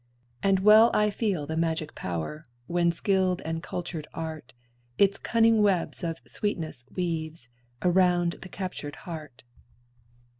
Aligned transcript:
And 0.41 0.61
well 0.61 0.89
I 0.95 1.11
feel 1.11 1.45
the 1.45 1.55
magic 1.55 1.93
power, 1.93 2.41
When 2.65 2.91
skilled 2.91 3.39
and 3.45 3.61
cultured 3.61 4.07
art 4.15 4.55
Its 4.97 5.19
cunning 5.19 5.61
webs 5.61 6.03
of 6.03 6.23
sweetness 6.25 6.85
weaves 6.95 7.49
Around 7.83 8.37
the 8.41 8.49
captured 8.49 8.95
heart. 9.05 9.43